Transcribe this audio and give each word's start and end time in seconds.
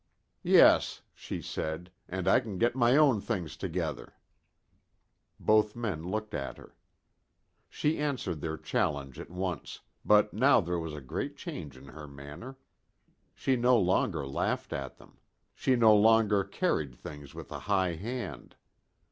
"Yes," 0.41 1.03
she 1.13 1.43
said, 1.43 1.91
"and 2.09 2.27
I 2.27 2.39
can 2.39 2.57
get 2.57 2.75
my 2.75 2.97
own 2.97 3.21
things 3.21 3.55
together." 3.55 4.15
Both 5.39 5.75
men 5.75 6.09
looked 6.09 6.33
at 6.33 6.57
her. 6.57 6.75
She 7.69 7.99
answered 7.99 8.41
their 8.41 8.57
challenge 8.57 9.19
at 9.19 9.29
once, 9.29 9.81
but 10.03 10.33
now 10.33 10.59
there 10.59 10.79
was 10.79 10.95
a 10.95 11.01
great 11.01 11.37
change 11.37 11.77
in 11.77 11.89
her 11.89 12.07
manner. 12.07 12.57
She 13.35 13.55
no 13.55 13.77
longer 13.77 14.25
laughed 14.25 14.73
at 14.73 14.97
them. 14.97 15.19
She 15.53 15.75
no 15.75 15.95
longer 15.95 16.43
carried 16.45 16.95
things 16.95 17.35
with 17.35 17.51
a 17.51 17.59
high 17.69 17.93
hand. 17.93 18.55